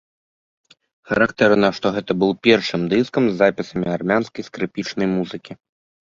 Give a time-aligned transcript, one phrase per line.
[1.09, 5.51] Характэрна, што гэта быў першым дыскам з запісамі армянскай скрыпічнай музыкі.